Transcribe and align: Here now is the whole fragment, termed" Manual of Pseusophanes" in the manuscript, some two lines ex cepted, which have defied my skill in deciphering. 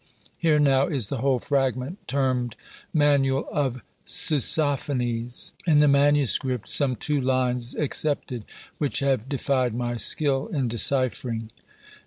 Here 0.39 0.57
now 0.57 0.87
is 0.87 1.09
the 1.09 1.19
whole 1.19 1.37
fragment, 1.37 2.07
termed" 2.07 2.55
Manual 2.91 3.47
of 3.51 3.83
Pseusophanes" 4.03 5.51
in 5.67 5.77
the 5.77 5.87
manuscript, 5.87 6.67
some 6.67 6.95
two 6.95 7.21
lines 7.21 7.75
ex 7.75 8.01
cepted, 8.03 8.45
which 8.79 8.97
have 9.01 9.29
defied 9.29 9.75
my 9.75 9.97
skill 9.97 10.47
in 10.47 10.67
deciphering. 10.69 11.51